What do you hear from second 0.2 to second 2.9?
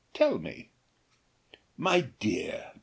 me." "My dear!